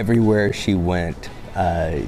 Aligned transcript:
Everywhere 0.00 0.50
she 0.50 0.74
went, 0.74 1.28
uh, 1.54 1.98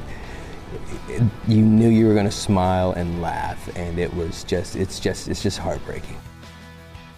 you 1.46 1.60
knew 1.60 1.90
you 1.90 2.06
were 2.06 2.14
going 2.14 2.24
to 2.24 2.30
smile 2.30 2.92
and 2.92 3.20
laugh, 3.20 3.68
and 3.76 3.98
it 3.98 4.10
was 4.14 4.44
just, 4.44 4.76
it's 4.76 4.98
just, 4.98 5.28
it's 5.28 5.42
just 5.42 5.58
heartbreaking. 5.58 6.16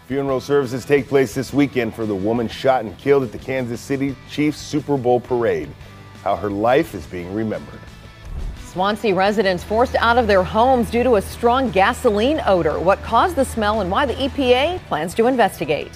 Funeral 0.09 0.41
services 0.41 0.85
take 0.85 1.07
place 1.07 1.33
this 1.33 1.53
weekend 1.53 1.95
for 1.95 2.07
the 2.07 2.15
woman 2.17 2.49
shot 2.49 2.85
and 2.85 2.99
killed 2.99 3.23
at 3.23 3.31
the 3.31 3.39
Kansas 3.39 3.81
City 3.81 4.17
Chiefs 4.29 4.59
Super 4.59 4.97
Bowl 4.97 5.21
parade. 5.21 5.71
How 6.25 6.35
her 6.35 6.51
life 6.51 6.93
is 6.93 7.07
being 7.07 7.33
remembered. 7.33 7.79
Swansea 8.67 9.15
residents 9.15 9.63
forced 9.63 9.95
out 9.95 10.19
of 10.19 10.27
their 10.27 10.43
homes 10.43 10.91
due 10.91 11.05
to 11.05 11.15
a 11.15 11.23
strong 11.23 11.71
gasoline 11.71 12.43
odor. 12.47 12.81
What 12.81 13.01
caused 13.05 13.37
the 13.37 13.45
smell 13.45 13.81
and 13.81 13.93
why 13.93 14.07
the 14.07 14.15
EPA 14.15 14.81
plans 14.89 15.15
to 15.15 15.29
investigate. 15.29 15.93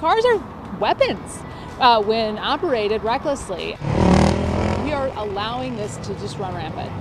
Cars 0.00 0.24
are 0.24 0.76
weapons 0.80 1.38
uh, 1.80 2.02
when 2.02 2.38
operated 2.38 3.02
recklessly. 3.02 3.76
We 4.82 4.92
are 4.92 5.08
allowing 5.16 5.76
this 5.76 5.96
to 5.98 6.14
just 6.14 6.38
run 6.38 6.54
rampant. 6.54 6.92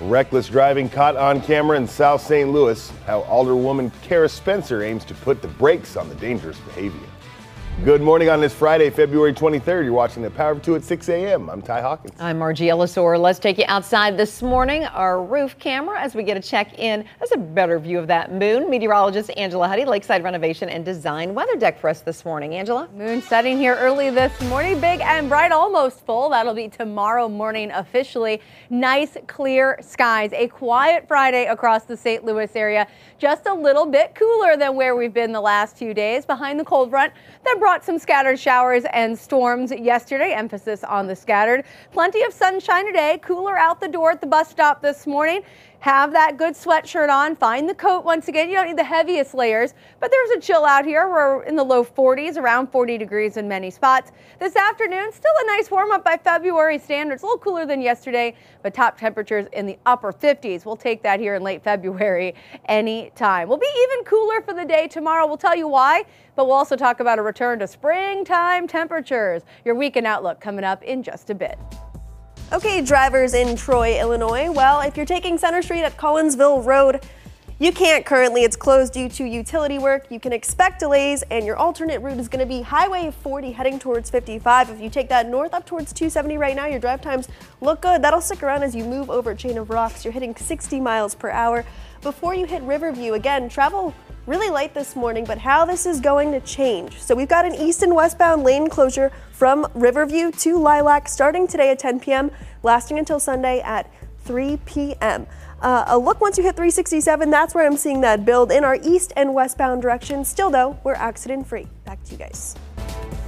Reckless 0.00 0.48
driving 0.48 0.88
caught 0.88 1.16
on 1.16 1.40
camera 1.40 1.76
in 1.76 1.86
South 1.86 2.20
St. 2.20 2.50
Louis. 2.50 2.92
How 3.06 3.22
Alderwoman 3.22 3.92
Cara 4.02 4.28
Spencer 4.28 4.82
aims 4.82 5.04
to 5.06 5.14
put 5.14 5.40
the 5.40 5.48
brakes 5.48 5.96
on 5.96 6.08
the 6.08 6.14
dangerous 6.16 6.58
behavior. 6.60 7.00
Good 7.82 8.00
morning 8.00 8.30
on 8.30 8.40
this 8.40 8.54
Friday, 8.54 8.88
February 8.88 9.34
23rd. 9.34 9.84
You're 9.84 9.92
watching 9.92 10.22
the 10.22 10.30
Power 10.30 10.52
of 10.52 10.62
Two 10.62 10.74
at 10.76 10.84
6 10.84 11.08
a.m. 11.08 11.50
I'm 11.50 11.60
Ty 11.60 11.82
Hawkins. 11.82 12.18
I'm 12.18 12.38
Margie 12.38 12.68
Ellisor. 12.68 13.18
Let's 13.20 13.38
take 13.40 13.58
you 13.58 13.64
outside 13.66 14.16
this 14.16 14.40
morning. 14.40 14.84
Our 14.84 15.22
roof 15.22 15.58
camera 15.58 16.00
as 16.00 16.14
we 16.14 16.22
get 16.22 16.36
a 16.36 16.40
check 16.40 16.78
in. 16.78 17.04
That's 17.18 17.32
a 17.32 17.36
better 17.36 17.78
view 17.78 17.98
of 17.98 18.06
that 18.06 18.32
moon. 18.32 18.70
Meteorologist 18.70 19.30
Angela 19.36 19.66
Hutti, 19.66 19.86
Lakeside 19.86 20.22
Renovation 20.22 20.68
and 20.70 20.82
Design 20.84 21.34
weather 21.34 21.56
deck 21.56 21.78
for 21.78 21.90
us 21.90 22.00
this 22.00 22.24
morning. 22.24 22.54
Angela? 22.54 22.88
Moon 22.96 23.20
setting 23.20 23.58
here 23.58 23.74
early 23.74 24.08
this 24.08 24.40
morning. 24.42 24.80
Big 24.80 25.00
and 25.00 25.28
bright, 25.28 25.52
almost 25.52 26.06
full. 26.06 26.30
That'll 26.30 26.54
be 26.54 26.68
tomorrow 26.68 27.28
morning 27.28 27.70
officially. 27.72 28.40
Nice, 28.70 29.18
clear 29.26 29.78
skies. 29.82 30.32
A 30.32 30.46
quiet 30.46 31.06
Friday 31.06 31.46
across 31.46 31.82
the 31.84 31.96
St. 31.96 32.24
Louis 32.24 32.54
area. 32.54 32.86
Just 33.18 33.46
a 33.46 33.52
little 33.52 33.84
bit 33.84 34.14
cooler 34.14 34.56
than 34.56 34.74
where 34.76 34.96
we've 34.96 35.12
been 35.12 35.32
the 35.32 35.40
last 35.40 35.76
few 35.76 35.92
days 35.92 36.24
behind 36.24 36.58
the 36.58 36.64
cold 36.64 36.88
front 36.88 37.12
that 37.44 37.58
brought 37.64 37.82
some 37.82 37.98
scattered 37.98 38.38
showers 38.38 38.84
and 38.92 39.18
storms 39.18 39.72
yesterday. 39.72 40.34
Emphasis 40.34 40.84
on 40.84 41.06
the 41.06 41.16
scattered. 41.16 41.64
Plenty 41.92 42.22
of 42.24 42.30
sunshine 42.34 42.84
today. 42.84 43.18
Cooler 43.22 43.56
out 43.56 43.80
the 43.80 43.88
door 43.88 44.10
at 44.10 44.20
the 44.20 44.26
bus 44.26 44.50
stop 44.50 44.82
this 44.82 45.06
morning. 45.06 45.40
Have 45.84 46.12
that 46.12 46.38
good 46.38 46.54
sweatshirt 46.54 47.10
on. 47.10 47.36
Find 47.36 47.68
the 47.68 47.74
coat 47.74 48.06
once 48.06 48.28
again. 48.28 48.48
You 48.48 48.54
don't 48.54 48.68
need 48.68 48.78
the 48.78 48.84
heaviest 48.84 49.34
layers, 49.34 49.74
but 50.00 50.10
there's 50.10 50.30
a 50.30 50.40
chill 50.40 50.64
out 50.64 50.86
here. 50.86 51.10
We're 51.10 51.42
in 51.42 51.56
the 51.56 51.62
low 51.62 51.84
40s, 51.84 52.38
around 52.38 52.68
40 52.68 52.96
degrees 52.96 53.36
in 53.36 53.46
many 53.46 53.70
spots. 53.70 54.10
This 54.38 54.56
afternoon, 54.56 55.12
still 55.12 55.34
a 55.42 55.46
nice 55.46 55.70
warm 55.70 55.90
up 55.90 56.02
by 56.02 56.16
February 56.16 56.78
standards. 56.78 57.22
A 57.22 57.26
little 57.26 57.38
cooler 57.38 57.66
than 57.66 57.82
yesterday, 57.82 58.34
but 58.62 58.72
top 58.72 58.96
temperatures 58.96 59.46
in 59.52 59.66
the 59.66 59.76
upper 59.84 60.10
50s. 60.10 60.64
We'll 60.64 60.74
take 60.74 61.02
that 61.02 61.20
here 61.20 61.34
in 61.34 61.42
late 61.42 61.62
February 61.62 62.34
anytime. 62.64 63.46
We'll 63.46 63.58
be 63.58 63.66
even 63.66 64.06
cooler 64.06 64.40
for 64.40 64.54
the 64.54 64.64
day 64.64 64.88
tomorrow. 64.88 65.26
We'll 65.26 65.36
tell 65.36 65.54
you 65.54 65.68
why, 65.68 66.06
but 66.34 66.46
we'll 66.46 66.56
also 66.56 66.76
talk 66.76 67.00
about 67.00 67.18
a 67.18 67.22
return 67.22 67.53
to 67.56 67.66
springtime 67.66 68.66
temperatures. 68.66 69.42
Your 69.64 69.74
weekend 69.74 70.06
outlook 70.06 70.40
coming 70.40 70.64
up 70.64 70.82
in 70.82 71.02
just 71.02 71.30
a 71.30 71.34
bit. 71.34 71.58
Okay, 72.52 72.82
drivers 72.82 73.34
in 73.34 73.56
Troy, 73.56 73.98
Illinois. 73.98 74.50
Well, 74.50 74.80
if 74.80 74.96
you're 74.96 75.06
taking 75.06 75.38
Center 75.38 75.62
Street 75.62 75.82
at 75.82 75.96
Collinsville 75.96 76.64
Road, 76.64 77.04
you 77.60 77.72
can't 77.72 78.04
currently. 78.04 78.42
It's 78.42 78.56
closed 78.56 78.92
due 78.92 79.08
to 79.10 79.24
utility 79.24 79.78
work. 79.78 80.06
You 80.10 80.18
can 80.18 80.32
expect 80.32 80.80
delays, 80.80 81.22
and 81.30 81.46
your 81.46 81.56
alternate 81.56 82.00
route 82.00 82.18
is 82.18 82.28
going 82.28 82.40
to 82.40 82.46
be 82.46 82.62
Highway 82.62 83.12
40 83.22 83.52
heading 83.52 83.78
towards 83.78 84.10
55. 84.10 84.70
If 84.70 84.80
you 84.80 84.90
take 84.90 85.08
that 85.08 85.28
north 85.28 85.54
up 85.54 85.64
towards 85.64 85.92
270 85.92 86.36
right 86.36 86.56
now, 86.56 86.66
your 86.66 86.80
drive 86.80 87.00
times 87.00 87.28
look 87.60 87.80
good. 87.80 88.02
That'll 88.02 88.20
stick 88.20 88.42
around 88.42 88.64
as 88.64 88.74
you 88.74 88.84
move 88.84 89.08
over 89.08 89.34
Chain 89.36 89.56
of 89.56 89.70
Rocks. 89.70 90.04
You're 90.04 90.12
hitting 90.12 90.34
60 90.34 90.80
miles 90.80 91.14
per 91.14 91.30
hour. 91.30 91.64
Before 92.02 92.34
you 92.34 92.44
hit 92.44 92.62
Riverview, 92.64 93.14
again, 93.14 93.48
travel 93.48 93.94
really 94.26 94.48
light 94.48 94.72
this 94.74 94.96
morning, 94.96 95.24
but 95.24 95.38
how 95.38 95.64
this 95.64 95.86
is 95.86 96.00
going 96.00 96.32
to 96.32 96.40
change. 96.40 97.00
So 97.00 97.14
we've 97.14 97.28
got 97.28 97.44
an 97.44 97.54
east 97.54 97.82
and 97.82 97.94
westbound 97.94 98.42
lane 98.42 98.68
closure 98.68 99.12
from 99.32 99.66
Riverview 99.74 100.30
to 100.32 100.58
Lilac 100.58 101.08
starting 101.08 101.46
today 101.46 101.70
at 101.70 101.78
10 101.78 102.00
p.m., 102.00 102.30
lasting 102.62 102.98
until 102.98 103.20
Sunday 103.20 103.60
at 103.60 103.90
3 104.24 104.58
p.m. 104.64 105.26
Uh, 105.60 105.84
a 105.88 105.98
look 105.98 106.20
once 106.20 106.38
you 106.38 106.44
hit 106.44 106.56
367, 106.56 107.30
that's 107.30 107.54
where 107.54 107.66
I'm 107.66 107.76
seeing 107.76 108.00
that 108.00 108.24
build 108.24 108.50
in 108.50 108.64
our 108.64 108.78
east 108.82 109.12
and 109.16 109.34
westbound 109.34 109.82
direction. 109.82 110.24
Still, 110.24 110.50
though, 110.50 110.78
we're 110.84 110.94
accident 110.94 111.46
free. 111.46 111.66
Back 111.84 112.02
to 112.04 112.12
you 112.12 112.18
guys. 112.18 112.54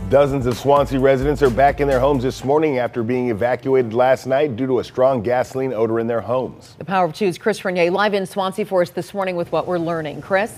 Dozens 0.09 0.47
of 0.47 0.57
Swansea 0.57 1.01
residents 1.01 1.43
are 1.43 1.51
back 1.51 1.81
in 1.81 1.89
their 1.89 1.99
homes 1.99 2.23
this 2.23 2.45
morning 2.45 2.79
after 2.79 3.03
being 3.03 3.31
evacuated 3.31 3.93
last 3.93 4.27
night 4.27 4.55
due 4.55 4.67
to 4.67 4.79
a 4.79 4.85
strong 4.85 5.21
gasoline 5.21 5.73
odor 5.73 5.99
in 5.99 6.07
their 6.07 6.21
homes. 6.21 6.75
The 6.79 6.85
Power 6.85 7.07
of 7.07 7.13
Two's 7.13 7.39
Chris 7.39 7.65
Regnier 7.65 7.91
live 7.91 8.15
in 8.15 8.25
Swansea 8.25 8.65
for 8.65 8.83
us 8.83 8.91
this 8.91 9.13
morning 9.13 9.35
with 9.35 9.51
what 9.51 9.67
we're 9.67 9.79
learning. 9.79 10.23
Chris? 10.23 10.57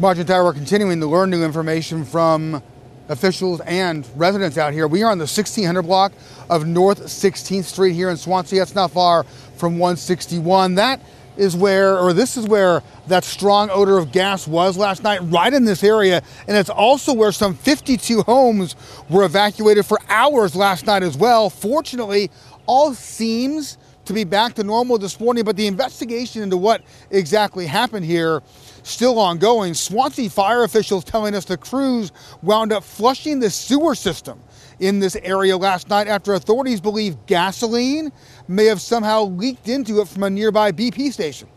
Martin 0.00 0.24
Tower, 0.24 0.44
we're 0.44 0.52
continuing 0.52 1.00
to 1.00 1.08
learn 1.08 1.28
new 1.28 1.42
information 1.42 2.04
from 2.04 2.62
officials 3.08 3.60
and 3.62 4.08
residents 4.14 4.56
out 4.56 4.72
here. 4.72 4.86
We 4.86 5.02
are 5.02 5.10
on 5.10 5.18
the 5.18 5.22
1600 5.22 5.82
block 5.82 6.12
of 6.48 6.68
North 6.68 7.02
16th 7.06 7.64
Street 7.64 7.94
here 7.94 8.08
in 8.08 8.16
Swansea. 8.16 8.60
That's 8.60 8.76
not 8.76 8.92
far 8.92 9.24
from 9.56 9.76
161. 9.80 10.76
That 10.76 11.00
is 11.36 11.56
where, 11.56 11.98
or 11.98 12.12
this 12.12 12.36
is 12.36 12.46
where 12.46 12.84
that 13.08 13.24
strong 13.24 13.70
odor 13.70 13.98
of 13.98 14.12
gas 14.12 14.46
was 14.46 14.76
last 14.76 15.02
night, 15.02 15.18
right 15.24 15.52
in 15.52 15.64
this 15.64 15.82
area. 15.82 16.22
And 16.46 16.56
it's 16.56 16.70
also 16.70 17.12
where 17.12 17.32
some 17.32 17.54
52 17.54 18.22
homes 18.22 18.76
were 19.10 19.24
evacuated 19.24 19.84
for 19.84 19.98
hours 20.08 20.54
last 20.54 20.86
night 20.86 21.02
as 21.02 21.16
well. 21.16 21.50
Fortunately, 21.50 22.30
all 22.66 22.94
seems 22.94 23.78
to 24.04 24.12
be 24.12 24.22
back 24.22 24.54
to 24.54 24.62
normal 24.62 24.96
this 24.96 25.18
morning, 25.18 25.42
but 25.42 25.56
the 25.56 25.66
investigation 25.66 26.42
into 26.42 26.56
what 26.56 26.82
exactly 27.10 27.66
happened 27.66 28.06
here 28.06 28.44
still 28.88 29.18
ongoing. 29.18 29.74
Swansea 29.74 30.30
fire 30.30 30.64
officials 30.64 31.04
telling 31.04 31.34
us 31.34 31.44
the 31.44 31.56
crews 31.56 32.12
wound 32.42 32.72
up 32.72 32.82
flushing 32.82 33.38
the 33.38 33.50
sewer 33.50 33.94
system 33.94 34.40
in 34.80 34.98
this 34.98 35.16
area 35.16 35.56
last 35.56 35.88
night 35.88 36.08
after 36.08 36.34
authorities 36.34 36.80
believe 36.80 37.16
gasoline 37.26 38.10
may 38.46 38.64
have 38.64 38.80
somehow 38.80 39.24
leaked 39.24 39.68
into 39.68 40.00
it 40.00 40.08
from 40.08 40.22
a 40.22 40.30
nearby 40.30 40.72
BP 40.72 41.12
station. 41.12 41.48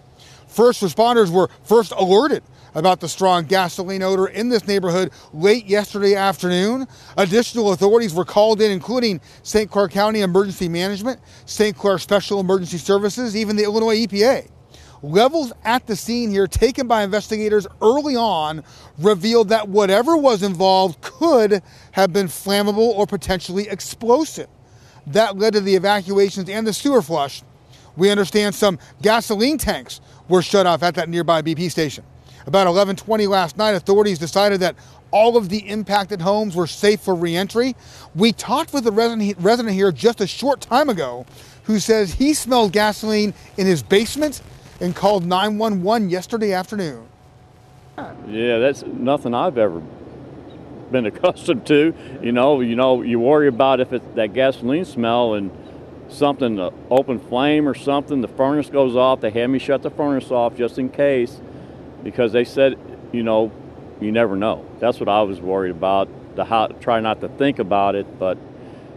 First 0.47 0.81
responders 0.81 1.29
were 1.29 1.49
first 1.63 1.93
alerted 1.93 2.43
about 2.75 2.99
the 2.99 3.07
strong 3.07 3.45
gasoline 3.45 4.01
odor 4.01 4.27
in 4.27 4.49
this 4.49 4.67
neighborhood 4.67 5.11
late 5.33 5.65
yesterday 5.65 6.15
afternoon. 6.15 6.87
Additional 7.17 7.71
authorities 7.71 8.13
were 8.13 8.25
called 8.25 8.61
in, 8.61 8.71
including 8.71 9.21
St. 9.43 9.69
Clair 9.69 9.87
County 9.87 10.21
Emergency 10.21 10.69
Management, 10.69 11.19
St. 11.45 11.75
Clair 11.75 11.97
Special 11.97 12.39
Emergency 12.39 12.77
Services, 12.77 13.35
even 13.35 13.55
the 13.55 13.63
Illinois 13.63 14.05
EPA. 14.05 14.49
Levels 15.03 15.51
at 15.63 15.88
the 15.88 15.95
scene 15.95 16.29
here 16.29 16.45
taken 16.45 16.88
by 16.88 17.03
investigators 17.03 17.66
early 17.81 18.16
on 18.16 18.63
revealed 19.00 19.50
that 19.50 19.67
whatever 19.67 20.16
was 20.16 20.44
involved 20.44 21.01
could 21.01 21.63
have 21.91 22.13
been 22.13 22.28
flammable 22.28 22.78
or 22.78 23.07
potentially 23.07 23.67
explosive. 23.67 24.47
That 25.08 25.37
led 25.37 25.53
to 25.53 25.61
the 25.61 25.75
evacuations 25.75 26.49
and 26.49 26.67
the 26.67 26.73
sewer 26.73 27.02
flush. 27.02 27.41
We 27.97 28.11
understand 28.11 28.53
some 28.53 28.78
gasoline 29.02 29.58
tanks 29.58 30.02
were 30.29 30.43
shut 30.43 30.67
off 30.67 30.84
at 30.84 30.96
that 30.96 31.09
nearby 31.09 31.41
BP 31.41 31.72
station. 31.72 32.03
About 32.46 32.67
11:20 32.67 33.28
last 33.28 33.58
night, 33.58 33.75
authorities 33.75 34.20
decided 34.20 34.59
that 34.61 34.75
all 35.09 35.35
of 35.35 35.49
the 35.49 35.67
impacted 35.67 36.22
homes 36.22 36.55
were 36.55 36.67
safe 36.67 37.02
for 37.02 37.14
reentry. 37.16 37.75
We 38.16 38.31
talked 38.31 38.72
with 38.72 38.87
a 38.87 38.91
resident 38.91 39.72
here 39.72 39.91
just 39.91 40.22
a 40.22 40.28
short 40.28 40.61
time 40.61 40.90
ago 40.90 41.25
who 41.64 41.79
says 41.79 42.14
he 42.14 42.34
smelled 42.34 42.72
gasoline 42.72 43.34
in 43.58 43.66
his 43.67 43.84
basement 43.84 44.41
and 44.81 44.95
called 44.95 45.25
911 45.25 46.09
yesterday 46.09 46.53
afternoon. 46.53 47.07
Yeah, 48.28 48.57
that's 48.57 48.83
nothing 48.83 49.33
I've 49.33 49.57
ever 49.57 49.81
been 50.91 51.05
accustomed 51.11 51.66
to. 51.67 51.93
You 52.22 52.31
know, 52.31 52.59
you 52.61 52.75
know, 52.75 53.03
you 53.03 53.19
worry 53.19 53.47
about 53.47 53.79
if 53.79 53.93
it's 53.93 54.05
that 54.16 54.33
gasoline 54.33 54.85
smell 54.85 55.35
and 55.35 55.51
something, 56.09 56.59
uh, 56.59 56.72
open 56.89 57.19
flame 57.19 57.69
or 57.69 57.75
something, 57.75 58.22
the 58.22 58.28
furnace 58.28 58.69
goes 58.69 58.95
off. 58.95 59.22
They 59.22 59.29
had 59.29 59.49
me 59.49 59.59
shut 59.59 59.83
the 59.83 59.91
furnace 59.91 60.31
off 60.31 60.57
just 60.57 60.79
in 60.79 60.89
case 60.89 61.39
because 62.03 62.34
they 62.34 62.43
said, 62.43 62.77
you 63.11 63.23
know, 63.23 63.51
you 64.01 64.11
never 64.11 64.35
know. 64.35 64.66
That's 64.79 64.99
what 64.99 65.07
I 65.07 65.22
was 65.22 65.39
worried 65.39 65.72
about. 65.72 66.09
The 66.35 66.43
how, 66.43 66.67
try 66.67 66.99
not 67.01 67.22
to 67.22 67.29
think 67.29 67.59
about 67.59 67.93
it, 67.93 68.17
but 68.17 68.37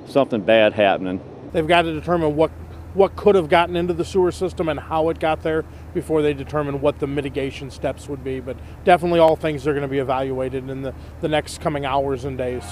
something 0.06 0.40
bad 0.40 0.72
happening. 0.72 1.20
They've 1.52 1.66
got 1.66 1.82
to 1.82 1.92
determine 1.92 2.36
what 2.36 2.50
what 2.94 3.16
could 3.16 3.34
have 3.34 3.48
gotten 3.48 3.76
into 3.76 3.92
the 3.92 4.04
sewer 4.04 4.32
system 4.32 4.68
and 4.68 4.78
how 4.78 5.08
it 5.10 5.18
got 5.18 5.42
there 5.42 5.64
before 5.92 6.22
they 6.22 6.32
determine 6.32 6.80
what 6.80 6.98
the 7.00 7.06
mitigation 7.06 7.70
steps 7.70 8.08
would 8.08 8.24
be. 8.24 8.40
But 8.40 8.56
definitely 8.84 9.20
all 9.20 9.36
things 9.36 9.66
are 9.66 9.72
going 9.72 9.82
to 9.82 9.88
be 9.88 9.98
evaluated 9.98 10.70
in 10.70 10.82
the, 10.82 10.94
the 11.20 11.28
next 11.28 11.60
coming 11.60 11.84
hours 11.84 12.24
and 12.24 12.38
days. 12.38 12.64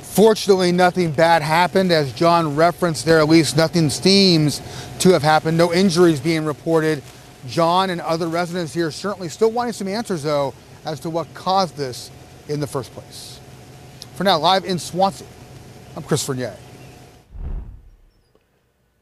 Fortunately, 0.00 0.70
nothing 0.70 1.10
bad 1.10 1.42
happened. 1.42 1.90
As 1.90 2.12
John 2.12 2.54
referenced 2.54 3.04
there, 3.04 3.18
at 3.18 3.28
least 3.28 3.56
nothing 3.56 3.90
seems 3.90 4.62
to 5.00 5.10
have 5.10 5.24
happened. 5.24 5.58
No 5.58 5.72
injuries 5.72 6.20
being 6.20 6.44
reported. 6.44 7.02
John 7.48 7.90
and 7.90 8.00
other 8.00 8.28
residents 8.28 8.72
here 8.72 8.92
certainly 8.92 9.28
still 9.28 9.50
wanting 9.50 9.72
some 9.72 9.88
answers, 9.88 10.22
though, 10.22 10.54
as 10.84 11.00
to 11.00 11.10
what 11.10 11.34
caused 11.34 11.76
this 11.76 12.12
in 12.48 12.60
the 12.60 12.66
first 12.68 12.92
place. 12.92 13.40
For 14.14 14.22
now, 14.22 14.38
live 14.38 14.64
in 14.64 14.78
Swansea, 14.78 15.26
I'm 15.96 16.04
Chris 16.04 16.28
Regnier. 16.28 16.56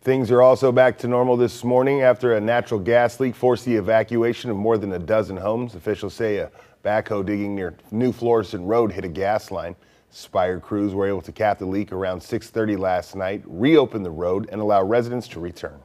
Things 0.03 0.33
are 0.33 0.43
also 0.43 0.73
back 0.73 0.99
to 0.99 1.07
normal 1.07 1.37
this 1.37 1.63
morning 1.63 2.03
after 2.03 2.35
a 2.35 2.41
natural 2.41 2.81
gas 2.81 3.21
leak 3.21 3.37
forced 3.37 3.65
the 3.65 3.77
evacuation 3.77 4.51
of 4.51 4.57
more 4.57 4.77
than 4.77 4.91
a 4.95 4.99
dozen 4.99 5.37
homes. 5.37 5.77
Officials 5.77 6.13
say 6.13 6.39
a 6.39 6.51
backhoe 6.85 7.25
digging 7.25 7.55
near 7.55 7.75
New 7.93 8.11
Florissant 8.11 8.67
Road 8.67 8.91
hit 8.91 9.05
a 9.05 9.09
gas 9.09 9.53
line. 9.53 9.77
Spire 10.11 10.59
crews 10.59 10.93
were 10.93 11.07
able 11.07 11.23
to 11.23 11.31
cap 11.31 11.61
the 11.61 11.67
leak 11.67 11.93
around 11.93 12.21
6:30 12.21 12.77
last 12.77 13.15
night, 13.15 13.45
reopen 13.47 14.03
the 14.03 14.11
road, 14.11 14.49
and 14.51 14.61
allow 14.61 14.83
residents 14.83 15.29
to 15.29 15.39
return. 15.39 15.79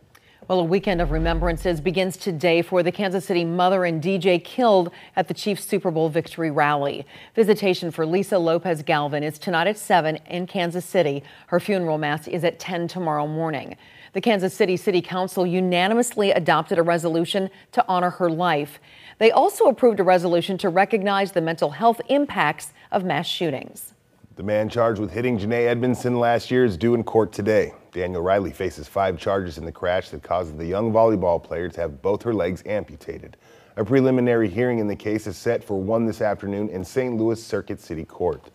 Well, 0.47 0.61
a 0.61 0.63
weekend 0.63 0.99
of 0.99 1.11
remembrances 1.11 1.79
begins 1.79 2.17
today 2.17 2.63
for 2.63 2.81
the 2.81 2.91
Kansas 2.91 3.25
City 3.25 3.45
mother 3.45 3.85
and 3.85 4.01
DJ 4.01 4.43
killed 4.43 4.89
at 5.15 5.27
the 5.27 5.33
Chiefs 5.35 5.65
Super 5.65 5.91
Bowl 5.91 6.09
victory 6.09 6.49
rally. 6.49 7.05
Visitation 7.35 7.91
for 7.91 8.03
Lisa 8.03 8.39
Lopez 8.39 8.81
Galvan 8.81 9.21
is 9.21 9.37
tonight 9.37 9.67
at 9.67 9.77
7 9.77 10.15
in 10.25 10.47
Kansas 10.47 10.85
City. 10.85 11.21
Her 11.47 11.59
funeral 11.59 11.99
mass 11.99 12.27
is 12.27 12.43
at 12.43 12.57
10 12.57 12.87
tomorrow 12.87 13.27
morning. 13.27 13.75
The 14.17 14.21
Kansas 14.21 14.55
City 14.55 14.77
City 14.77 14.99
Council 14.99 15.45
unanimously 15.45 16.31
adopted 16.31 16.79
a 16.79 16.81
resolution 16.81 17.51
to 17.73 17.85
honor 17.87 18.09
her 18.09 18.31
life. 18.31 18.79
They 19.19 19.29
also 19.29 19.65
approved 19.65 19.99
a 19.99 20.03
resolution 20.03 20.57
to 20.57 20.69
recognize 20.69 21.33
the 21.33 21.41
mental 21.41 21.69
health 21.69 22.01
impacts 22.09 22.73
of 22.91 23.03
mass 23.03 23.27
shootings. 23.27 23.93
The 24.35 24.41
man 24.41 24.69
charged 24.69 24.99
with 24.99 25.11
hitting 25.11 25.37
Janae 25.37 25.67
Edmondson 25.67 26.19
last 26.19 26.49
year 26.49 26.65
is 26.65 26.77
due 26.77 26.95
in 26.95 27.03
court 27.03 27.31
today. 27.31 27.75
Daniel 27.91 28.23
Riley 28.23 28.49
faces 28.49 28.87
five 28.87 29.19
charges 29.19 29.59
in 29.59 29.65
the 29.65 29.71
crash 29.71 30.09
that 30.09 30.23
caused 30.23 30.57
the 30.57 30.65
young 30.65 30.91
volleyball 30.91 31.43
player 31.43 31.69
to 31.69 31.81
have 31.81 32.01
both 32.01 32.23
her 32.23 32.33
legs 32.33 32.63
amputated. 32.65 33.37
A 33.75 33.85
preliminary 33.85 34.49
hearing 34.49 34.79
in 34.79 34.87
the 34.87 34.95
case 34.95 35.27
is 35.27 35.37
set 35.37 35.63
for 35.63 35.79
1 35.79 36.07
this 36.07 36.21
afternoon 36.21 36.69
in 36.69 36.83
St. 36.83 37.15
Louis 37.15 37.45
Circuit 37.45 37.79
City 37.79 38.03
Court. 38.03 38.49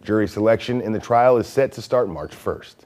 Jury 0.00 0.28
selection 0.28 0.80
in 0.80 0.92
the 0.92 1.00
trial 1.00 1.38
is 1.38 1.48
set 1.48 1.72
to 1.72 1.82
start 1.82 2.08
March 2.08 2.30
1st. 2.30 2.84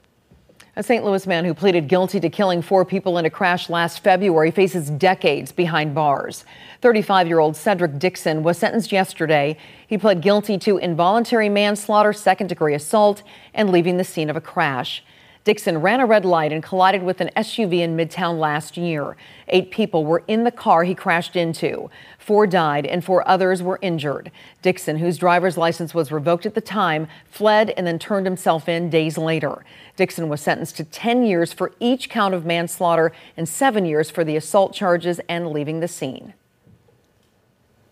A 0.75 0.81
St. 0.81 1.05
Louis 1.05 1.27
man 1.27 1.45
who 1.45 1.53
pleaded 1.53 1.87
guilty 1.87 2.19
to 2.19 2.29
killing 2.31 2.63
four 2.63 2.83
people 2.83 3.19
in 3.19 3.25
a 3.25 3.29
crash 3.29 3.69
last 3.69 3.99
February 3.99 4.49
faces 4.49 4.89
decades 4.89 5.51
behind 5.51 5.93
bars. 5.93 6.45
35 6.81 7.27
year 7.27 7.37
old 7.37 7.55
Cedric 7.55 7.99
Dixon 7.99 8.41
was 8.41 8.57
sentenced 8.57 8.91
yesterday. 8.91 9.55
He 9.85 9.99
pled 9.99 10.21
guilty 10.21 10.57
to 10.57 10.79
involuntary 10.79 11.47
manslaughter, 11.47 12.11
second 12.11 12.47
degree 12.47 12.73
assault, 12.73 13.21
and 13.53 13.71
leaving 13.71 13.97
the 13.97 14.03
scene 14.03 14.31
of 14.31 14.35
a 14.35 14.41
crash. 14.41 15.03
Dixon 15.43 15.79
ran 15.79 15.99
a 15.99 16.05
red 16.05 16.23
light 16.23 16.53
and 16.53 16.63
collided 16.63 17.03
with 17.03 17.19
an 17.19 17.29
SUV 17.35 17.79
in 17.79 17.97
Midtown 17.97 18.39
last 18.39 18.77
year. 18.77 19.17
Eight 19.49 19.71
people 19.71 20.05
were 20.05 20.23
in 20.25 20.45
the 20.45 20.51
car 20.51 20.85
he 20.85 20.95
crashed 20.95 21.35
into. 21.35 21.89
Four 22.17 22.47
died 22.47 22.85
and 22.85 23.03
four 23.03 23.27
others 23.27 23.61
were 23.61 23.77
injured. 23.81 24.31
Dixon, 24.61 24.97
whose 24.97 25.17
driver's 25.17 25.57
license 25.57 25.93
was 25.93 26.13
revoked 26.13 26.45
at 26.45 26.55
the 26.55 26.61
time, 26.61 27.09
fled 27.29 27.71
and 27.71 27.85
then 27.85 27.99
turned 27.99 28.25
himself 28.25 28.69
in 28.69 28.89
days 28.89 29.17
later. 29.17 29.65
Dixon 29.97 30.29
was 30.29 30.39
sentenced 30.39 30.77
to 30.77 30.85
10 30.85 31.25
years 31.25 31.51
for 31.51 31.73
each 31.81 32.09
count 32.09 32.33
of 32.33 32.45
manslaughter 32.45 33.11
and 33.35 33.49
seven 33.49 33.85
years 33.85 34.09
for 34.09 34.23
the 34.23 34.37
assault 34.37 34.73
charges 34.73 35.19
and 35.27 35.51
leaving 35.51 35.81
the 35.81 35.89
scene. 35.89 36.33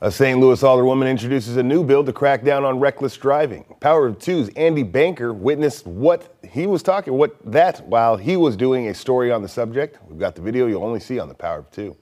A 0.03 0.11
St. 0.11 0.39
Louis 0.39 0.59
alderwoman 0.63 1.07
introduces 1.07 1.57
a 1.57 1.61
new 1.61 1.83
bill 1.83 2.03
to 2.03 2.11
crack 2.11 2.43
down 2.43 2.65
on 2.65 2.79
reckless 2.79 3.15
driving. 3.15 3.63
Power 3.81 4.07
of 4.07 4.17
Two's 4.17 4.49
Andy 4.55 4.81
Banker 4.81 5.31
witnessed 5.31 5.85
what 5.85 6.39
he 6.43 6.65
was 6.65 6.81
talking, 6.81 7.13
what 7.13 7.37
that 7.45 7.87
while 7.87 8.17
he 8.17 8.35
was 8.35 8.57
doing 8.57 8.87
a 8.87 8.95
story 8.95 9.31
on 9.31 9.43
the 9.43 9.47
subject. 9.47 9.99
We've 10.07 10.17
got 10.17 10.33
the 10.33 10.41
video 10.41 10.65
you'll 10.65 10.83
only 10.83 10.99
see 10.99 11.19
on 11.19 11.27
the 11.27 11.35
Power 11.35 11.59
of 11.59 11.69
Two. 11.69 11.95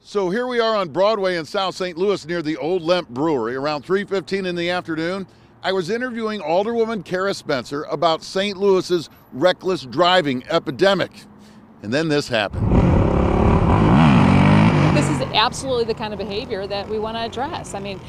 So 0.00 0.28
here 0.28 0.46
we 0.46 0.60
are 0.60 0.76
on 0.76 0.90
Broadway 0.90 1.36
in 1.36 1.46
South 1.46 1.74
St. 1.74 1.96
Louis 1.96 2.26
near 2.26 2.42
the 2.42 2.58
Old 2.58 2.82
Lemp 2.82 3.08
Brewery 3.08 3.56
around 3.56 3.86
3:15 3.86 4.44
in 4.44 4.54
the 4.54 4.68
afternoon. 4.68 5.26
I 5.62 5.72
was 5.72 5.88
interviewing 5.88 6.42
Alderwoman 6.42 7.06
Cara 7.06 7.32
Spencer 7.32 7.84
about 7.84 8.22
St. 8.22 8.58
Louis's 8.58 9.08
reckless 9.32 9.84
driving 9.84 10.44
epidemic. 10.50 11.12
And 11.82 11.90
then 11.90 12.08
this 12.08 12.28
happened 12.28 12.97
absolutely 15.34 15.84
the 15.84 15.94
kind 15.94 16.12
of 16.12 16.18
behavior 16.18 16.66
that 16.66 16.88
we 16.88 16.98
want 16.98 17.16
to 17.16 17.20
address. 17.20 17.74
I 17.74 17.80
mean, 17.80 18.00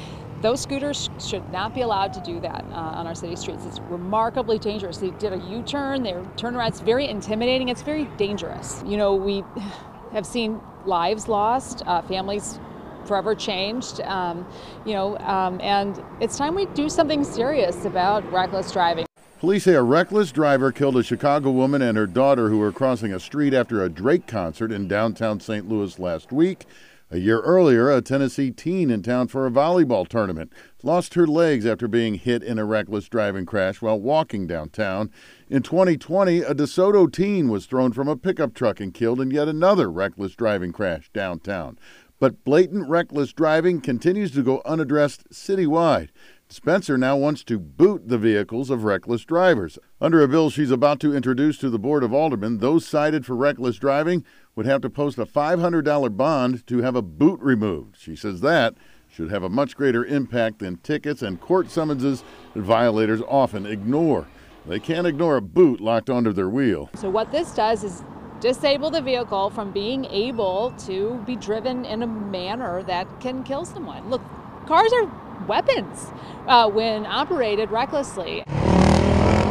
those 0.41 0.61
scooters 0.61 1.09
should 1.19 1.49
not 1.51 1.75
be 1.75 1.81
allowed 1.81 2.13
to 2.13 2.21
do 2.21 2.39
that 2.39 2.63
uh, 2.71 2.75
on 2.75 3.07
our 3.07 3.15
city 3.15 3.35
streets. 3.35 3.65
It's 3.65 3.79
remarkably 3.79 4.57
dangerous. 4.57 4.97
They 4.97 5.11
did 5.11 5.33
a 5.33 5.37
U-turn, 5.37 6.03
their 6.03 6.23
turned 6.37 6.55
around. 6.55 6.69
It's 6.69 6.79
very 6.79 7.07
intimidating. 7.07 7.69
It's 7.69 7.81
very 7.81 8.05
dangerous. 8.17 8.81
You 8.85 8.97
know, 8.97 9.15
we 9.15 9.43
have 10.11 10.25
seen 10.25 10.59
lives 10.85 11.27
lost, 11.27 11.83
uh, 11.85 12.01
families 12.03 12.59
forever 13.05 13.35
changed. 13.35 14.01
Um, 14.01 14.47
you 14.85 14.93
know, 14.93 15.17
um, 15.19 15.59
and 15.61 16.01
it's 16.21 16.37
time 16.37 16.55
we 16.55 16.67
do 16.67 16.89
something 16.89 17.23
serious 17.23 17.85
about 17.85 18.29
reckless 18.31 18.71
driving. 18.71 19.05
Police 19.39 19.63
say 19.63 19.73
a 19.73 19.81
reckless 19.81 20.33
driver 20.33 20.71
killed 20.71 20.97
a 20.97 21.03
Chicago 21.03 21.49
woman 21.51 21.81
and 21.81 21.97
her 21.97 22.05
daughter 22.05 22.49
who 22.49 22.57
were 22.57 22.73
crossing 22.73 23.13
a 23.13 23.19
street 23.21 23.53
after 23.53 23.81
a 23.81 23.89
Drake 23.89 24.27
concert 24.27 24.69
in 24.69 24.87
downtown 24.87 25.39
St. 25.39 25.67
Louis 25.67 25.97
last 25.97 26.33
week. 26.33 26.65
A 27.11 27.17
year 27.17 27.39
earlier, 27.39 27.89
a 27.89 28.03
Tennessee 28.03 28.51
teen 28.51 28.91
in 28.91 29.01
town 29.01 29.29
for 29.29 29.47
a 29.47 29.49
volleyball 29.49 30.07
tournament 30.07 30.53
lost 30.83 31.15
her 31.15 31.25
legs 31.25 31.65
after 31.65 31.87
being 31.87 32.13
hit 32.13 32.43
in 32.43 32.59
a 32.59 32.65
reckless 32.65 33.09
driving 33.09 33.47
crash 33.47 33.81
while 33.81 33.99
walking 33.99 34.45
downtown. 34.45 35.09
In 35.49 35.63
2020, 35.63 36.41
a 36.41 36.53
DeSoto 36.53 37.11
teen 37.11 37.49
was 37.49 37.65
thrown 37.65 37.93
from 37.93 38.07
a 38.07 38.15
pickup 38.15 38.53
truck 38.53 38.79
and 38.79 38.93
killed 38.93 39.19
in 39.19 39.31
yet 39.31 39.47
another 39.47 39.89
reckless 39.89 40.35
driving 40.35 40.71
crash 40.71 41.09
downtown. 41.11 41.79
But 42.19 42.43
blatant 42.43 42.87
reckless 42.87 43.33
driving 43.33 43.81
continues 43.81 44.29
to 44.33 44.43
go 44.43 44.61
unaddressed 44.63 45.31
citywide. 45.31 46.09
Spencer 46.51 46.97
now 46.97 47.15
wants 47.15 47.43
to 47.43 47.59
boot 47.59 48.07
the 48.07 48.17
vehicles 48.17 48.69
of 48.69 48.83
reckless 48.83 49.23
drivers. 49.23 49.77
Under 50.01 50.21
a 50.21 50.27
bill 50.27 50.49
she's 50.49 50.71
about 50.71 50.99
to 51.01 51.15
introduce 51.15 51.57
to 51.59 51.69
the 51.69 51.77
Board 51.79 52.03
of 52.03 52.11
Aldermen, 52.11 52.57
those 52.57 52.87
cited 52.87 53.25
for 53.25 53.35
reckless 53.35 53.77
driving 53.77 54.25
would 54.59 54.65
have 54.65 54.81
to 54.81 54.89
post 54.89 55.17
a 55.17 55.25
$500 55.25 56.17
bond 56.17 56.67
to 56.67 56.81
have 56.81 56.93
a 56.93 57.01
boot 57.01 57.39
removed. 57.39 57.95
She 57.97 58.13
says 58.13 58.41
that 58.41 58.75
should 59.07 59.31
have 59.31 59.41
a 59.41 59.47
much 59.47 59.73
greater 59.73 60.03
impact 60.03 60.59
than 60.59 60.75
tickets 60.79 61.21
and 61.21 61.39
court 61.39 61.71
summonses 61.71 62.25
that 62.53 62.63
violators 62.63 63.21
often 63.29 63.65
ignore. 63.65 64.27
They 64.65 64.81
can't 64.81 65.07
ignore 65.07 65.37
a 65.37 65.41
boot 65.41 65.79
locked 65.79 66.09
onto 66.09 66.33
their 66.33 66.49
wheel. 66.49 66.89
So, 66.95 67.09
what 67.09 67.31
this 67.31 67.53
does 67.53 67.85
is 67.85 68.03
disable 68.41 68.91
the 68.91 69.01
vehicle 69.01 69.49
from 69.49 69.71
being 69.71 70.03
able 70.03 70.73
to 70.79 71.23
be 71.25 71.37
driven 71.37 71.85
in 71.85 72.03
a 72.03 72.07
manner 72.07 72.83
that 72.83 73.07
can 73.21 73.45
kill 73.45 73.63
someone. 73.63 74.09
Look, 74.09 74.21
cars 74.65 74.91
are 74.91 75.09
weapons 75.47 76.07
uh, 76.47 76.69
when 76.69 77.05
operated 77.05 77.71
recklessly. 77.71 78.43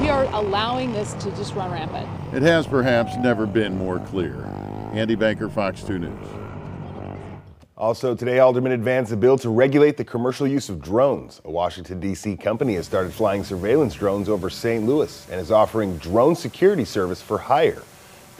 We 0.02 0.10
are 0.10 0.24
allowing 0.34 0.92
this 0.92 1.14
to 1.14 1.30
just 1.30 1.54
run 1.54 1.72
rampant. 1.72 2.06
It 2.34 2.42
has 2.42 2.66
perhaps 2.66 3.16
never 3.16 3.46
been 3.46 3.78
more 3.78 4.00
clear. 4.00 4.57
Andy 4.92 5.14
Banker, 5.14 5.48
Fox 5.48 5.82
2 5.82 5.98
News. 5.98 6.28
Also 7.76 8.14
today, 8.14 8.38
Alderman 8.38 8.72
advanced 8.72 9.12
a 9.12 9.16
bill 9.16 9.38
to 9.38 9.50
regulate 9.50 9.96
the 9.96 10.04
commercial 10.04 10.46
use 10.48 10.68
of 10.68 10.80
drones. 10.80 11.40
A 11.44 11.50
Washington, 11.50 12.00
D.C. 12.00 12.36
company 12.36 12.74
has 12.74 12.86
started 12.86 13.12
flying 13.12 13.44
surveillance 13.44 13.94
drones 13.94 14.28
over 14.28 14.50
St. 14.50 14.84
Louis 14.84 15.26
and 15.30 15.40
is 15.40 15.52
offering 15.52 15.96
drone 15.98 16.34
security 16.34 16.84
service 16.84 17.22
for 17.22 17.38
hire. 17.38 17.82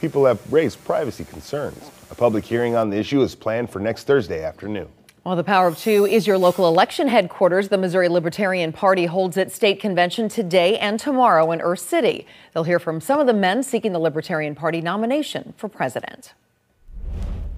People 0.01 0.25
have 0.25 0.41
raised 0.53 0.83
privacy 0.85 1.25
concerns. 1.25 1.91
A 2.11 2.15
public 2.15 2.45
hearing 2.45 2.75
on 2.75 2.91
the 2.91 2.97
issue 2.97 3.21
is 3.23 3.35
planned 3.35 3.71
for 3.71 3.79
next 3.79 4.05
Thursday 4.05 4.43
afternoon. 4.43 4.89
Well, 5.29 5.37
the 5.37 5.45
Power 5.45 5.69
of 5.69 5.77
Two 5.77 6.07
is 6.07 6.27
your 6.27 6.39
local 6.39 6.67
election 6.67 7.07
headquarters. 7.07 7.69
The 7.69 7.77
Missouri 7.77 8.09
Libertarian 8.09 8.73
Party 8.73 9.05
holds 9.05 9.37
its 9.37 9.55
state 9.55 9.79
convention 9.79 10.31
today 10.31 10.79
and 10.79 10.99
tomorrow 10.99 11.53
in 11.53 11.61
Earth 11.61 11.81
City. 11.81 12.27
They'll 12.55 12.65
hear 12.65 12.79
from 12.79 12.99
some 13.03 13.21
of 13.21 13.27
the 13.27 13.35
men 13.35 13.63
seeking 13.63 13.93
the 13.93 13.99
Libertarian 13.99 14.55
Party 14.55 14.81
nomination 14.81 15.53
for 15.59 15.69
president. 15.69 16.33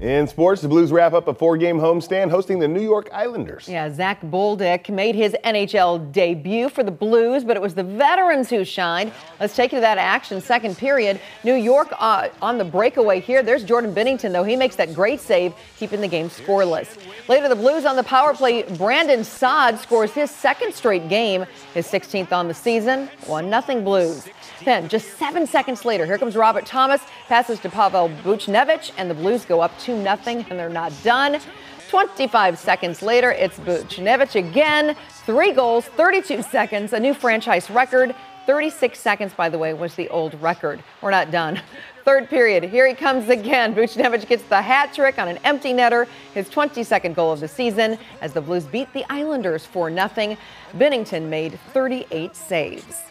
In 0.00 0.26
sports, 0.26 0.62
the 0.62 0.68
Blues 0.68 0.92
wrap 0.92 1.12
up 1.12 1.28
a 1.28 1.34
four-game 1.34 1.76
homestand 1.76 2.30
hosting 2.30 2.58
the 2.58 2.66
New 2.66 2.80
York 2.80 3.10
Islanders. 3.12 3.68
Yeah, 3.68 3.92
Zach 3.92 4.22
Bolduc 4.22 4.88
made 4.88 5.14
his 5.14 5.36
NHL 5.44 6.10
debut 6.10 6.70
for 6.70 6.82
the 6.82 6.90
Blues, 6.90 7.44
but 7.44 7.54
it 7.54 7.60
was 7.60 7.74
the 7.74 7.84
veterans 7.84 8.48
who 8.48 8.64
shined. 8.64 9.12
Let's 9.38 9.54
take 9.54 9.72
you 9.72 9.76
to 9.76 9.82
that 9.82 9.98
action. 9.98 10.40
Second 10.40 10.78
period, 10.78 11.20
New 11.44 11.52
York 11.52 11.88
uh, 11.98 12.28
on 12.40 12.56
the 12.56 12.64
breakaway 12.64 13.20
here. 13.20 13.42
There's 13.42 13.62
Jordan 13.62 13.94
Binnington, 13.94 14.32
though. 14.32 14.42
He 14.42 14.56
makes 14.56 14.74
that 14.76 14.94
great 14.94 15.20
save, 15.20 15.52
keeping 15.76 16.00
the 16.00 16.08
game 16.08 16.30
scoreless. 16.30 16.96
Later, 17.28 17.50
the 17.50 17.56
Blues 17.56 17.84
on 17.84 17.96
the 17.96 18.02
power 18.02 18.32
play. 18.32 18.62
Brandon 18.62 19.22
Saad 19.22 19.78
scores 19.80 20.12
his 20.12 20.30
second 20.30 20.72
straight 20.72 21.10
game, 21.10 21.44
his 21.74 21.86
16th 21.86 22.32
on 22.32 22.48
the 22.48 22.54
season. 22.54 23.10
1 23.26 23.62
0 23.62 23.82
Blues. 23.82 24.26
Then, 24.64 24.88
just 24.88 25.16
seven 25.16 25.46
seconds 25.46 25.84
later, 25.84 26.04
here 26.04 26.18
comes 26.18 26.36
Robert 26.36 26.66
Thomas, 26.66 27.00
passes 27.28 27.60
to 27.60 27.70
Pavel 27.70 28.10
Buchnevich, 28.22 28.92
and 28.98 29.10
the 29.10 29.14
Blues 29.14 29.44
go 29.46 29.60
up 29.60 29.78
2 29.78 29.89
0, 29.96 30.44
and 30.48 30.58
they're 30.58 30.68
not 30.68 30.92
done. 31.02 31.40
25 31.88 32.58
seconds 32.58 33.02
later, 33.02 33.32
it's 33.32 33.58
Buchnevich 33.58 34.36
again. 34.36 34.94
Three 35.26 35.52
goals, 35.52 35.86
32 35.86 36.42
seconds, 36.42 36.92
a 36.92 37.00
new 37.00 37.12
franchise 37.14 37.68
record. 37.68 38.14
36 38.46 38.98
seconds, 38.98 39.32
by 39.34 39.48
the 39.48 39.58
way, 39.58 39.74
was 39.74 39.94
the 39.94 40.08
old 40.08 40.40
record. 40.40 40.82
We're 41.02 41.10
not 41.10 41.30
done. 41.30 41.60
Third 42.04 42.28
period, 42.28 42.64
here 42.64 42.86
he 42.86 42.94
comes 42.94 43.28
again. 43.28 43.74
Buchnevich 43.74 44.26
gets 44.26 44.42
the 44.44 44.62
hat 44.62 44.94
trick 44.94 45.18
on 45.18 45.28
an 45.28 45.38
empty 45.44 45.72
netter, 45.72 46.06
his 46.32 46.48
22nd 46.48 47.14
goal 47.14 47.32
of 47.32 47.40
the 47.40 47.48
season, 47.48 47.98
as 48.20 48.32
the 48.32 48.40
Blues 48.40 48.64
beat 48.64 48.92
the 48.92 49.04
Islanders 49.10 49.66
4 49.66 49.90
0. 49.90 50.36
Binnington 50.76 51.28
made 51.28 51.58
38 51.72 52.34
saves. 52.34 53.02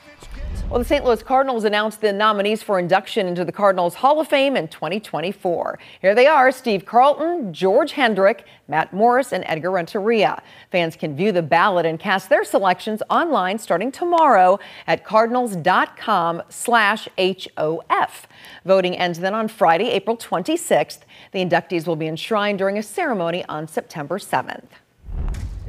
Well, 0.70 0.78
the 0.78 0.86
St. 0.86 1.04
Louis 1.04 1.24
Cardinals 1.24 1.64
announced 1.64 2.00
the 2.00 2.14
nominees 2.14 2.62
for 2.62 2.78
induction 2.78 3.26
into 3.26 3.44
the 3.44 3.52
Cardinals 3.52 3.96
Hall 3.96 4.20
of 4.20 4.28
Fame 4.28 4.56
in 4.56 4.68
2024. 4.68 5.80
Here 6.00 6.14
they 6.14 6.28
are 6.28 6.52
Steve 6.52 6.86
Carlton, 6.86 7.52
George 7.52 7.94
Hendrick, 7.94 8.46
Matt 8.68 8.94
Morris, 8.94 9.34
and 9.34 9.44
Edgar 9.48 9.72
Renteria. 9.72 10.44
Fans 10.72 10.96
can 10.96 11.16
view 11.16 11.32
the 11.32 11.42
ballot 11.42 11.88
and 11.88 12.00
cast 12.00 12.30
their 12.30 12.44
selections 12.44 13.02
online 13.10 13.58
starting 13.58 13.92
tomorrow 13.92 14.60
at 14.86 15.04
cardinals.com 15.04 16.44
slash 16.50 17.08
HOF. 17.18 18.28
Voting 18.64 18.96
ends 18.96 19.18
then 19.18 19.34
on 19.34 19.48
Friday, 19.48 19.90
April 19.90 20.18
26th. 20.18 21.00
The 21.32 21.44
inductees 21.44 21.88
will 21.88 21.96
be 21.96 22.06
enshrined 22.06 22.60
during 22.60 22.78
a 22.78 22.84
ceremony 22.84 23.44
on 23.46 23.68
September 23.68 24.20
7th. 24.20 24.70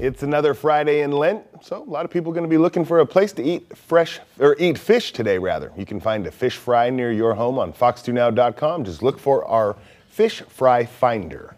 It's 0.02 0.22
another 0.22 0.54
Friday 0.54 1.02
in 1.02 1.12
Lent, 1.12 1.44
so 1.60 1.82
a 1.82 1.84
lot 1.84 2.06
of 2.06 2.10
people 2.10 2.32
are 2.32 2.34
going 2.34 2.46
to 2.46 2.48
be 2.48 2.56
looking 2.56 2.86
for 2.86 3.00
a 3.00 3.06
place 3.06 3.32
to 3.34 3.42
eat 3.42 3.76
fresh 3.76 4.18
or 4.38 4.56
eat 4.58 4.78
fish 4.78 5.12
today 5.12 5.36
rather. 5.36 5.72
You 5.76 5.84
can 5.84 6.00
find 6.00 6.26
a 6.26 6.30
fish 6.30 6.56
fry 6.56 6.88
near 6.88 7.12
your 7.12 7.34
home 7.34 7.58
on 7.58 7.74
fox2now.com. 7.74 8.84
Just 8.84 9.02
look 9.02 9.18
for 9.18 9.44
our 9.44 9.76
fish 10.08 10.40
fry 10.40 10.86
finder. 10.86 11.54